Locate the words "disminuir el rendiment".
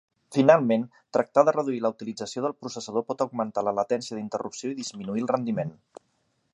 4.83-5.77